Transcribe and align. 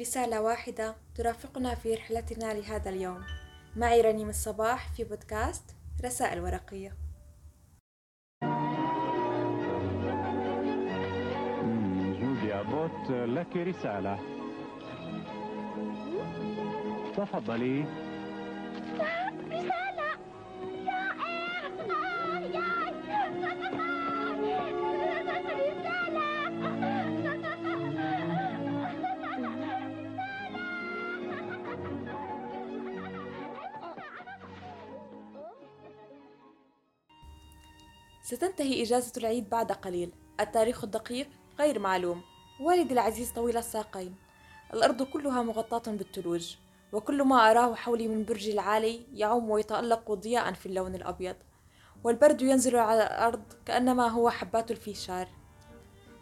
رسالة 0.00 0.40
واحدة 0.40 0.96
ترافقنا 1.14 1.74
في 1.74 1.94
رحلتنا 1.94 2.54
لهذا 2.54 2.90
اليوم. 2.90 3.24
معي 3.76 4.00
رنيم 4.00 4.28
الصباح 4.28 4.92
في 4.94 5.04
بودكاست 5.04 5.64
رسائل 6.04 6.40
ورقية. 6.40 6.92
مم، 11.62 12.14
جودي 12.20 12.54
أبوت 12.54 13.10
لك 13.10 13.56
رسالة 13.56 14.18
تفضلي 17.16 17.84
ستنتهي 38.22 38.82
إجازة 38.82 39.12
العيد 39.16 39.50
بعد 39.50 39.72
قليل. 39.72 40.12
التاريخ 40.40 40.84
الدقيق 40.84 41.28
غير 41.58 41.78
معلوم. 41.78 42.22
والدي 42.60 42.94
العزيز 42.94 43.30
طويل 43.30 43.56
الساقين. 43.56 44.14
الأرض 44.74 45.02
كلها 45.02 45.42
مغطاة 45.42 45.92
بالثلوج 45.92 46.56
وكل 46.92 47.22
ما 47.22 47.50
أراه 47.50 47.74
حولي 47.74 48.08
من 48.08 48.24
برجي 48.24 48.52
العالي 48.52 49.06
يعم 49.12 49.50
ويتألق 49.50 50.12
ضياء 50.12 50.52
في 50.52 50.66
اللون 50.66 50.94
الأبيض. 50.94 51.36
والبرد 52.04 52.42
ينزل 52.42 52.76
على 52.76 53.02
الأرض 53.02 53.42
كأنما 53.66 54.08
هو 54.08 54.30
حبات 54.30 54.70
الفيشار. 54.70 55.28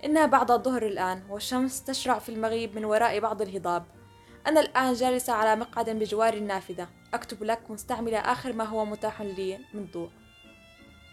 إنها 0.04 0.26
بعد 0.26 0.50
الظهر 0.50 0.86
الآن 0.86 1.22
والشمس 1.30 1.84
تشرع 1.84 2.18
في 2.18 2.28
المغيب 2.28 2.76
من 2.76 2.84
وراء 2.84 3.20
بعض 3.20 3.42
الهضاب. 3.42 3.84
أنا 4.46 4.60
الآن 4.60 4.92
جالسة 4.92 5.32
على 5.32 5.60
مقعد 5.60 5.90
بجوار 5.90 6.34
النافذة. 6.34 6.88
أكتب 7.14 7.44
لك 7.44 7.70
مستعملة 7.70 8.18
آخر 8.18 8.52
ما 8.52 8.64
هو 8.64 8.84
متاح 8.84 9.22
لي 9.22 9.58
من 9.74 9.86
ضوء. 9.92 10.10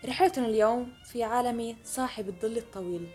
رحلتنا 0.06 0.46
اليوم 0.48 0.94
في 1.04 1.24
عالم 1.24 1.78
صاحب 1.84 2.28
الظل 2.28 2.58
الطويل. 2.58 3.10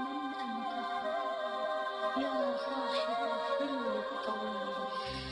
من 0.00 0.34
أنت 0.34 0.72
يا 2.16 2.56
صاحب 2.56 3.24
الظل 3.24 3.98
الطويل 3.98 5.22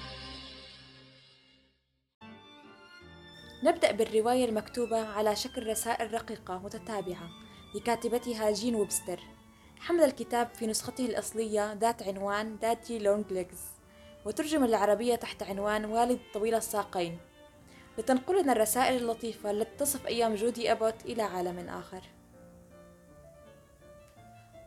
نبدأ 3.64 3.92
بالرواية 3.92 4.44
المكتوبة 4.44 5.06
على 5.06 5.36
شكل 5.36 5.66
رسائل 5.66 6.14
رقيقة 6.14 6.58
متتابعة 6.58 7.30
لكاتبتها 7.74 8.50
جين 8.50 8.74
ويبستر. 8.74 9.20
حمل 9.80 10.04
الكتاب 10.04 10.54
في 10.54 10.66
نسخته 10.66 11.06
الأصلية 11.06 11.72
ذات 11.72 12.02
عنوان 12.02 12.58
Daddy 12.58 12.98
Long 12.98 13.32
Legs 13.32 13.64
وترجم 14.26 14.64
للعربية 14.64 15.14
تحت 15.14 15.42
عنوان 15.42 15.84
والد 15.84 16.20
طويل 16.34 16.54
الساقين. 16.54 17.18
لتنقلنا 18.00 18.52
الرسائل 18.52 18.96
اللطيفة 18.96 19.50
التي 19.50 19.76
تصف 19.78 20.06
أيام 20.06 20.34
جودي 20.34 20.72
أبوت 20.72 20.94
إلى 21.04 21.22
عالم 21.22 21.68
آخر. 21.68 22.00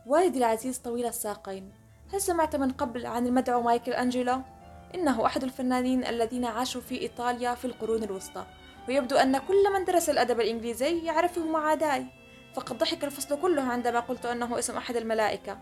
والدي 0.06 0.38
العزيز 0.38 0.78
طويل 0.78 1.06
الساقين 1.06 1.72
هل 2.12 2.20
سمعت 2.20 2.56
من 2.56 2.70
قبل 2.70 3.06
عن 3.06 3.26
المدعو 3.26 3.62
مايكل 3.62 3.92
أنجلو؟ 3.92 4.40
إنه 4.94 5.26
أحد 5.26 5.44
الفنانين 5.44 6.04
الذين 6.04 6.44
عاشوا 6.44 6.80
في 6.80 7.00
إيطاليا 7.00 7.54
في 7.54 7.64
القرون 7.64 8.02
الوسطى 8.02 8.46
ويبدو 8.88 9.16
أن 9.16 9.38
كل 9.38 9.72
من 9.72 9.84
درس 9.84 10.10
الأدب 10.10 10.40
الإنجليزي 10.40 11.04
يعرفه 11.04 11.46
ما 11.46 11.74
عداي. 11.74 12.06
فقد 12.54 12.78
ضحك 12.78 13.04
الفصل 13.04 13.40
كله 13.40 13.62
عندما 13.62 14.00
قلت 14.00 14.26
أنه 14.26 14.58
اسم 14.58 14.76
أحد 14.76 14.96
الملائكة. 14.96 15.58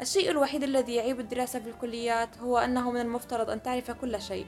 الشيء 0.00 0.30
الوحيد 0.30 0.62
الذي 0.62 0.94
يعيب 0.94 1.20
الدراسة 1.20 1.58
في 1.58 1.68
الكليات 1.68 2.38
هو 2.38 2.58
أنه 2.58 2.90
من 2.90 3.00
المفترض 3.00 3.50
أن 3.50 3.62
تعرف 3.62 3.90
كل 3.90 4.22
شيء. 4.22 4.46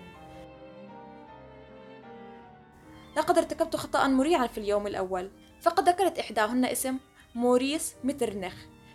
لقد 3.16 3.38
ارتكبت 3.38 3.76
خطأ 3.76 4.06
مريعا 4.08 4.46
في 4.46 4.58
اليوم 4.58 4.86
الأول 4.86 5.30
فقد 5.60 5.88
ذكرت 5.88 6.18
إحداهن 6.18 6.64
اسم 6.64 6.98
موريس 7.34 7.94
مترنخ 8.04 8.54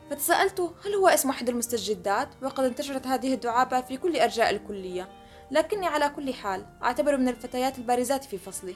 فتساءلت 0.09 0.59
هل 0.85 0.93
هو 0.93 1.07
اسم 1.07 1.29
أحد 1.29 1.49
المستجدات؟ 1.49 2.29
وقد 2.41 2.63
انتشرت 2.63 3.07
هذه 3.07 3.33
الدعابة 3.33 3.81
في 3.81 3.97
كل 3.97 4.17
أرجاء 4.17 4.49
الكلية. 4.49 5.09
لكني 5.51 5.87
على 5.87 6.09
كل 6.09 6.33
حال 6.33 6.65
أعتبر 6.83 7.17
من 7.17 7.27
الفتيات 7.27 7.77
البارزات 7.77 8.23
في 8.23 8.37
فصلي 8.37 8.75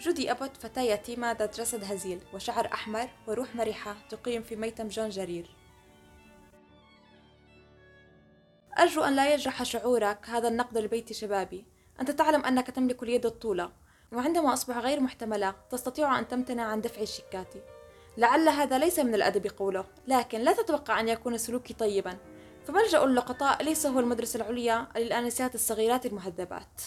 جودي 0.00 0.30
أبوت 0.30 0.56
فتاة 0.56 0.82
يتيمة 0.82 1.32
ذات 1.32 1.60
جسد 1.60 1.84
هزيل 1.84 2.20
وشعر 2.34 2.66
أحمر 2.66 3.08
وروح 3.26 3.54
مرحة 3.54 3.96
تقيم 4.10 4.42
في 4.42 4.56
ميتم 4.56 4.88
جون 4.88 5.08
جرير. 5.08 5.50
أرجو 8.78 9.02
أن 9.02 9.16
لا 9.16 9.34
يجرح 9.34 9.62
شعورك 9.62 10.28
هذا 10.28 10.48
النقد 10.48 10.78
لبيت 10.78 11.12
شبابي. 11.12 11.75
أنت 12.00 12.10
تعلم 12.10 12.44
أنك 12.44 12.70
تملك 12.70 13.02
اليد 13.02 13.26
الطولة 13.26 13.70
وعندما 14.12 14.52
أصبح 14.52 14.78
غير 14.78 15.00
محتملة 15.00 15.54
تستطيع 15.70 16.18
أن 16.18 16.28
تمتنع 16.28 16.62
عن 16.62 16.80
دفع 16.80 17.02
الشيكات. 17.02 17.54
لعل 18.16 18.48
هذا 18.48 18.78
ليس 18.78 18.98
من 18.98 19.14
الأدب 19.14 19.46
قوله 19.46 19.84
لكن 20.08 20.40
لا 20.40 20.52
تتوقع 20.52 21.00
أن 21.00 21.08
يكون 21.08 21.38
سلوكي 21.38 21.74
طيبا. 21.74 22.16
فملجأ 22.66 23.04
اللقطاء 23.04 23.62
ليس 23.62 23.86
هو 23.86 24.00
المدرسة 24.00 24.36
العليا 24.36 24.86
للآنسات 24.96 25.54
الصغيرات 25.54 26.06
المهذبات. 26.06 26.82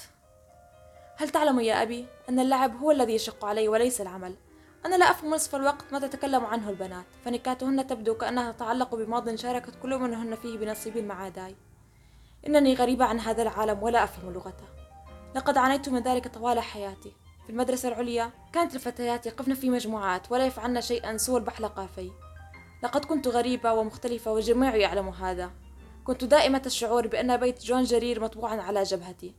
هل 1.17 1.29
تعلم 1.29 1.59
يا 1.59 1.81
أبي 1.81 2.05
أن 2.29 2.39
اللعب 2.39 2.77
هو 2.77 2.91
الذي 2.91 3.15
يشق 3.15 3.45
علي 3.45 3.67
وليس 3.67 4.01
العمل؟ 4.01 4.35
أنا 4.85 4.95
لا 4.95 5.11
أفهم 5.11 5.29
نصف 5.29 5.55
الوقت 5.55 5.93
ما 5.93 5.99
تتكلم 5.99 6.45
عنه 6.45 6.69
البنات 6.69 7.05
فنكاتهن 7.25 7.87
تبدو 7.87 8.13
كأنها 8.13 8.51
تتعلق 8.51 8.95
بماض 8.95 9.35
شاركت 9.35 9.73
كل 9.81 9.97
منهن 9.97 10.35
فيه 10.35 10.57
بنصيب 10.57 10.97
مع 10.97 11.29
داي. 11.29 11.55
إنني 12.47 12.73
غريبة 12.73 13.05
عن 13.05 13.19
هذا 13.19 13.41
العالم 13.41 13.83
ولا 13.83 14.03
أفهم 14.03 14.33
لغته. 14.33 14.78
لقد 15.35 15.57
عانيت 15.57 15.89
من 15.89 16.03
ذلك 16.03 16.27
طوال 16.27 16.59
حياتي. 16.59 17.13
في 17.43 17.49
المدرسة 17.49 17.89
العليا 17.89 18.31
كانت 18.53 18.75
الفتيات 18.75 19.25
يقفن 19.25 19.53
في 19.53 19.69
مجموعات 19.69 20.31
ولا 20.31 20.45
يفعلن 20.45 20.81
شيئا 20.81 21.17
سوى 21.17 21.39
البحلقة 21.39 21.85
في 21.95 22.11
لقد 22.83 23.05
كنت 23.05 23.27
غريبة 23.27 23.73
ومختلفة 23.73 24.31
والجميع 24.31 24.75
يعلم 24.75 25.09
هذا. 25.09 25.51
كنت 26.03 26.23
دائمة 26.23 26.61
الشعور 26.65 27.07
بأن 27.07 27.37
بيت 27.37 27.63
جون 27.63 27.83
جرير 27.83 28.21
مطبوعا 28.21 28.61
على 28.61 28.83
جبهتي. 28.83 29.35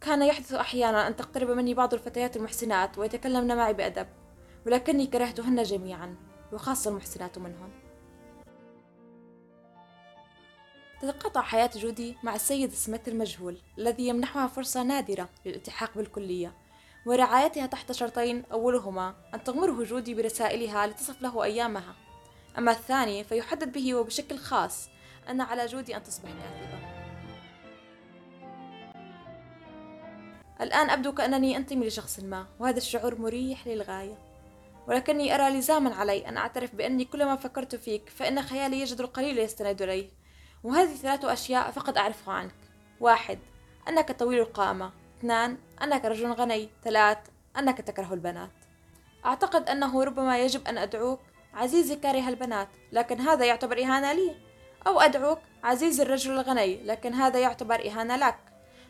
كان 0.00 0.22
يحدث 0.22 0.52
أحيانا 0.52 1.08
أن 1.08 1.16
تقترب 1.16 1.50
مني 1.50 1.74
بعض 1.74 1.94
الفتيات 1.94 2.36
المحسنات 2.36 2.98
ويتكلمن 2.98 3.56
معي 3.56 3.74
بأدب 3.74 4.06
ولكني 4.66 5.06
كرهتهن 5.06 5.62
جميعا 5.62 6.16
وخاصة 6.52 6.90
المحسنات 6.90 7.38
منهن 7.38 7.79
تتقاطع 11.02 11.42
حياة 11.42 11.70
جودي 11.76 12.16
مع 12.22 12.34
السيد 12.34 12.72
سميث 12.72 13.08
المجهول 13.08 13.58
الذي 13.78 14.08
يمنحها 14.08 14.46
فرصة 14.46 14.82
نادرة 14.82 15.28
للالتحاق 15.46 15.90
بالكلية. 15.96 16.54
ورعايتها 17.06 17.66
تحت 17.66 17.92
شرطين 17.92 18.44
أولهما 18.52 19.14
أن 19.34 19.44
تغمره 19.44 19.84
جودي 19.84 20.14
برسائلها 20.14 20.86
لتصف 20.86 21.22
له 21.22 21.44
أيامها. 21.44 21.94
أما 22.58 22.70
الثاني 22.72 23.24
فيحدد 23.24 23.72
به 23.72 23.94
وبشكل 23.94 24.38
خاص 24.38 24.88
أن 25.28 25.40
على 25.40 25.66
جودي 25.66 25.96
أن 25.96 26.02
تصبح 26.02 26.28
كاتبة 26.28 26.90
الآن 30.60 30.90
أبدو 30.90 31.12
كأنني 31.12 31.56
أنتمي 31.56 31.86
لشخص 31.86 32.20
ما 32.20 32.46
وهذا 32.58 32.78
الشعور 32.78 33.20
مريح 33.20 33.66
للغاية. 33.66 34.18
ولكني 34.88 35.34
أرى 35.34 35.58
لزاما 35.58 35.94
علي 35.94 36.28
أن 36.28 36.36
أعترف 36.36 36.74
بأني 36.74 37.04
كلما 37.04 37.36
فكرت 37.36 37.74
فيك 37.74 38.08
فإن 38.08 38.42
خيالي 38.42 38.80
يجد 38.80 39.00
القليل 39.00 39.38
يستند 39.38 39.82
إليه. 39.82 40.19
وهذه 40.64 40.94
ثلاث 40.94 41.24
أشياء 41.24 41.70
فقط 41.70 41.98
أعرفها 41.98 42.34
عنك. 42.34 42.54
واحد 43.00 43.38
أنك 43.88 44.12
طويل 44.12 44.38
القامة. 44.38 44.92
اثنان 45.18 45.58
أنك 45.82 46.04
رجل 46.04 46.32
غني. 46.32 46.70
ثلاث 46.84 47.18
أنك 47.58 47.78
تكره 47.78 48.14
البنات. 48.14 48.50
أعتقد 49.24 49.68
أنه 49.68 50.04
ربما 50.04 50.38
يجب 50.38 50.68
أن 50.68 50.78
أدعوك 50.78 51.20
عزيزي 51.54 51.96
كاره 51.96 52.28
البنات 52.28 52.68
لكن 52.92 53.20
هذا 53.20 53.44
يعتبر 53.44 53.82
إهانة 53.82 54.12
لي. 54.12 54.36
أو 54.86 55.00
أدعوك 55.00 55.38
عزيزي 55.64 56.02
الرجل 56.02 56.32
الغني 56.32 56.82
لكن 56.82 57.14
هذا 57.14 57.38
يعتبر 57.38 57.86
إهانة 57.86 58.16
لك. 58.16 58.38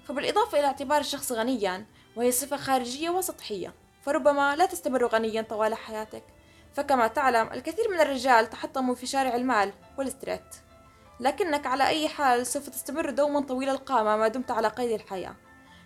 فبالإضافة 0.05 0.59
إلى 0.59 0.67
اعتبار 0.67 1.01
الشخص 1.01 1.33
غنيا 1.33 1.87
وهي 2.17 2.33
صفة 2.33 2.57
خارجية 2.57 3.11
وسطحية 3.11 3.75
فربما 4.03 4.57
لا 4.57 4.67
تستمر 4.67 5.07
غنيا 5.07 5.43
طوال 5.43 5.75
حياتك. 5.75 6.25
فكما 6.75 7.07
تعلم 7.07 7.53
الكثير 7.53 7.91
من 7.91 8.01
الرجال 8.01 8.51
تحطموا 8.51 8.95
في 8.95 9.07
شارع 9.07 9.37
المال 9.37 9.73
والستريت. 9.99 10.70
لكنك 11.21 11.67
على 11.67 11.87
أي 11.87 12.09
حال 12.09 12.47
سوف 12.47 12.69
تستمر 12.69 13.11
دوما 13.11 13.41
طويل 13.41 13.69
القامة 13.69 14.17
ما 14.17 14.29
دمت 14.29 14.51
على 14.51 14.69
قيد 14.69 14.91
الحياة. 14.91 15.37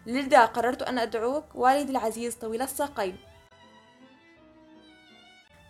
لذا 0.07 0.45
قررت 0.45 0.83
أن 0.83 0.99
أدعوك 0.99 1.45
والدي 1.55 1.93
العزيز 1.93 2.35
طويل 2.35 2.63
الساقين. 2.63 3.17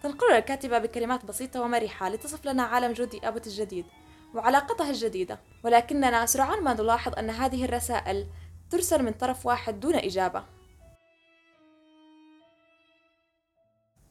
تنقلنا 0.02 0.38
الكاتبة 0.38 0.78
بكلمات 0.78 1.25
بسيطة 1.25 1.61
ومرحة 1.61 2.08
لتصف 2.08 2.46
لنا 2.46 2.62
عالم 2.62 2.93
جودي 2.93 3.28
أبوت 3.28 3.46
الجديد 3.46 3.87
وعلاقتها 4.34 4.90
الجديدة. 4.90 5.40
ولكننا 5.64 6.26
سرعان 6.26 6.62
ما 6.62 6.75
نلاحظ 6.75 7.19
أن 7.19 7.31
هذه 7.31 7.64
الرسائل 7.64 8.26
ترسل 8.70 9.02
من 9.02 9.12
طرف 9.12 9.46
واحد 9.46 9.81
دون 9.81 9.94
إجابة. 9.94 10.44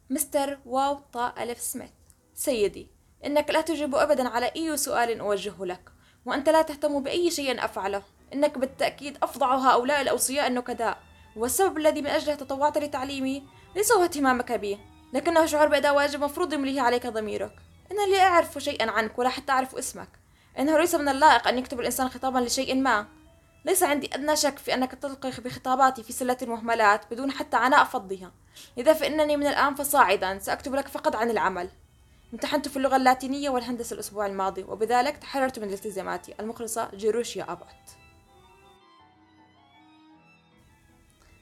مستر 0.10 0.60
واو 0.66 0.96
طا 1.14 1.34
ألف 1.44 1.62
سميث. 1.62 1.92
سيدي 2.34 3.03
إنك 3.26 3.50
لا 3.50 3.62
تجيب 3.62 3.96
أبدا 3.96 4.30
على 4.30 4.52
أي 4.56 4.78
سؤال 4.78 5.20
أوجهه 5.20 5.66
لك 5.66 5.90
وأنت 6.26 6.50
لا 6.50 6.62
تهتم 6.62 7.04
بأي 7.04 7.32
شيء 7.32 7.66
أفعله. 7.66 8.02
إنك 8.34 8.58
بالتأكيد 8.58 9.18
أفظع 9.24 9.56
هؤلاء 9.56 10.02
الأوصياء 10.02 10.48
النكداء 10.48 10.98
والسبب 11.36 11.78
الذي 11.78 12.02
من 12.02 12.08
أجله 12.08 12.36
تطوعت 12.36 12.78
لتعليمي 12.78 13.44
ليس 13.76 13.92
هو 13.92 14.04
اهتمامك 14.04 14.52
بي 14.52 14.78
لكنه 15.14 15.46
شعور 15.46 15.68
بأداء 15.68 15.96
واجب 15.96 16.24
مفروض 16.24 16.54
يمليه 16.54 16.82
عليك 16.82 17.08
ضميرك. 17.08 17.56
إن 17.92 18.12
لا 18.12 18.24
أعرف 18.24 18.58
شيئا 18.58 18.92
عنك 18.92 19.20
ولا 19.20 19.30
حتى 19.30 19.52
أعرف 19.52 19.76
اسمك. 19.76 20.10
إنه 20.60 20.78
ليس 20.78 20.96
من 20.96 21.10
اللائق 21.10 21.48
أن 21.48 21.58
يكتب 21.58 21.80
الإنسان 21.80 22.10
خطابا 22.10 22.40
لشيء 22.40 22.76
ما. 22.76 23.08
ليس 23.66 23.84
عندي 23.84 24.10
أدنى 24.16 24.36
شك 24.36 24.58
في 24.58 24.74
أنك 24.74 24.92
تلقي 24.92 25.32
بخطاباتي 25.32 26.04
في 26.04 26.14
سلة 26.14 26.38
المهملات 26.42 27.14
بدون 27.14 27.32
حتى 27.32 27.58
عناء 27.58 27.84
فضها 27.84 28.32
لذا 28.78 28.94
فإنني 28.94 29.38
من 29.38 29.48
الآن 29.48 29.76
فصاعدا 29.76 30.40
سأكتب 30.40 30.76
لك 30.76 30.88
فقط 30.88 31.16
عن 31.16 31.30
العمل. 31.30 31.70
امتحنت 32.34 32.68
في 32.68 32.78
اللغة 32.78 32.96
اللاتينية 32.96 33.50
والهندسة 33.50 33.94
الأسبوع 33.94 34.26
الماضي 34.26 34.64
وبذلك 34.64 35.18
تحررت 35.18 35.60
من 35.60 35.74
التزاماتي 35.74 36.34
المخلصة 36.40 36.90
جيروشيا 36.96 37.52
أبوت. 37.52 37.98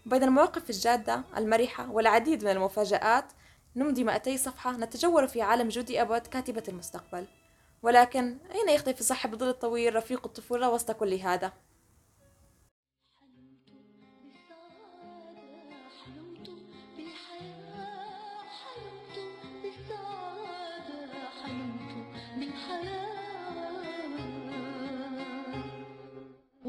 بين 0.05 0.23
المواقف 0.23 0.69
الجادة 0.69 1.23
المرحة 1.37 1.91
والعديد 1.91 2.43
من 2.43 2.51
المفاجآت 2.51 3.25
نمضي 3.75 4.03
200 4.03 4.37
صفحة 4.37 4.71
نتجول 4.71 5.27
في 5.27 5.41
عالم 5.41 5.69
جودي 5.69 6.01
أبوت 6.01 6.27
كاتبة 6.27 6.63
المستقبل. 6.67 7.27
ولكن 7.83 8.37
أين 8.55 8.69
يختفي 8.69 9.03
صاحب 9.03 9.33
الظل 9.33 9.49
الطويل 9.49 9.95
رفيق 9.95 10.25
الطفولة 10.25 10.69
وسط 10.69 10.91
كل 10.91 11.13
هذا؟ 11.13 11.53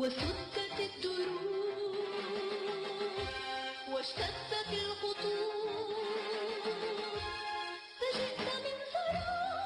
وسدت 0.03 0.81
الدروب 0.81 1.97
واشتدت 3.93 4.71
الخطوط. 4.73 5.97
فجئت 8.01 8.41
من 8.65 8.79
فراغ 8.93 9.59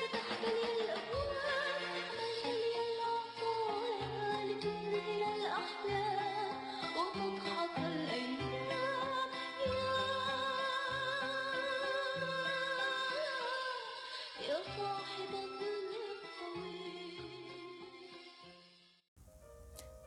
فتحت 0.00 0.42
لي 0.44 0.64
الأبواب 0.80 1.80
ملت 1.94 2.44
لي 2.44 2.76
العطايا 2.92 4.44
لتنزل 4.46 5.22
الأحلام 5.36 6.56
وتضحك 6.96 7.76
الأيام 7.78 9.30
يا 9.66 9.92
يا 14.48 14.58
صاحب 14.76 15.30
الظل. 15.32 15.83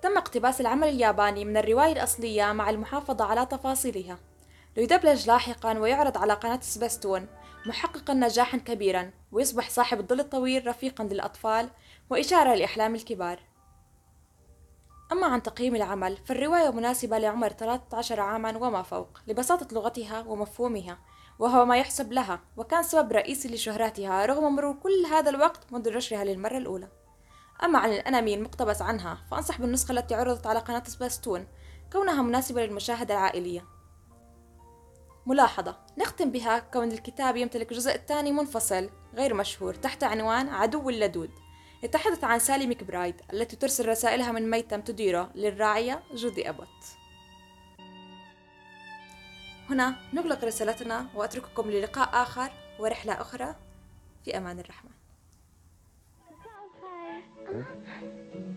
تم 0.01 0.17
اقتباس 0.17 0.61
العمل 0.61 0.87
الياباني 0.87 1.45
من 1.45 1.57
الرواية 1.57 1.91
الأصلية 1.91 2.51
مع 2.51 2.69
المحافظة 2.69 3.25
على 3.25 3.45
تفاصيلها. 3.45 4.19
ليدبلج 4.77 5.27
لاحقا 5.27 5.79
ويعرض 5.79 6.17
على 6.17 6.33
قناة 6.33 6.59
سباستون 6.61 7.27
محققا 7.65 8.13
نجاحا 8.13 8.57
كبيرا 8.57 9.11
ويصبح 9.31 9.69
صاحب 9.69 9.99
الظل 9.99 10.19
الطويل 10.19 10.67
رفيقا 10.67 11.03
للأطفال 11.03 11.69
وإشارة 12.09 12.55
لأحلام 12.55 12.95
الكبار. 12.95 13.39
أما 15.11 15.27
عن 15.27 15.43
تقييم 15.43 15.75
العمل 15.75 16.17
فالرواية 16.17 16.69
مناسبة 16.69 17.17
لعمر 17.17 17.49
13 17.49 18.19
عاما 18.19 18.57
وما 18.57 18.83
فوق 18.83 19.19
لبساطة 19.27 19.67
لغتها 19.75 20.23
ومفهومها 20.27 20.97
وهو 21.39 21.65
ما 21.65 21.77
يحسب 21.77 22.11
لها 22.11 22.39
وكان 22.57 22.83
سبب 22.83 23.11
رئيسي 23.11 23.47
لشهرتها 23.47 24.25
رغم 24.25 24.55
مرور 24.55 24.73
كل 24.73 25.05
هذا 25.11 25.29
الوقت 25.29 25.71
منذ 25.71 25.97
نشرها 25.97 26.23
للمرة 26.23 26.57
الأولى. 26.57 26.87
أما 27.63 27.79
عن 27.79 27.89
الأنمي 27.89 28.33
المقتبس 28.33 28.81
عنها 28.81 29.17
فأنصح 29.31 29.61
بالنسخة 29.61 29.91
التي 29.91 30.15
عرضت 30.15 30.47
على 30.47 30.59
قناة 30.59 30.83
سباستون 30.87 31.47
كونها 31.91 32.21
مناسبة 32.21 32.65
للمشاهدة 32.65 33.13
العائلية. 33.13 33.65
ملاحظة 35.25 35.77
نختم 35.97 36.31
بها 36.31 36.59
كون 36.59 36.91
الكتاب 36.91 37.35
يمتلك 37.35 37.73
جزء 37.73 37.95
الثاني 37.95 38.31
منفصل 38.31 38.89
غير 39.15 39.33
مشهور 39.33 39.73
تحت 39.73 40.03
عنوان 40.03 40.49
عدو 40.49 40.89
اللدود 40.89 41.31
يتحدث 41.83 42.23
عن 42.23 42.39
سالي 42.39 42.67
ميكبرايد 42.67 43.21
التي 43.33 43.55
ترسل 43.55 43.89
رسائلها 43.89 44.31
من 44.31 44.49
ميتم 44.49 44.81
تديره 44.81 45.31
للراعية 45.35 46.03
جودي 46.13 46.49
أبوت. 46.49 46.67
هنا 49.69 49.95
نغلق 50.13 50.43
رسالتنا 50.43 51.07
وأترككم 51.15 51.71
للقاء 51.71 52.09
آخر 52.13 52.51
ورحلة 52.79 53.21
أخرى. 53.21 53.55
في 54.25 54.37
أمان 54.37 54.59
الرحمن. 54.59 54.91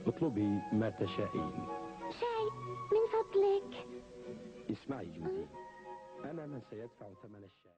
اطلبي 0.07 0.61
ما 0.73 0.91
تشائين. 0.91 1.69
شاي 2.21 2.45
من 2.93 3.05
فضلك. 3.13 3.71
اسمعي 4.71 5.07
جوزي 5.07 5.47
أنا 6.25 6.47
من 6.47 6.61
سيدفع 6.71 7.07
ثمن 7.23 7.45
الشاي. 7.45 7.61